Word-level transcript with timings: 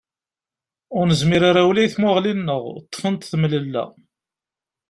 Ur 0.97 1.03
nezmir 1.09 1.43
ara 1.49 1.61
ula 1.69 1.81
i 1.85 1.89
tmuɣli-nneɣ, 1.95 2.63
ṭṭfent 2.85 3.27
temlella. 3.31 3.85